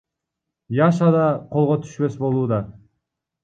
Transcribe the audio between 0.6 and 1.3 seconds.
Яша да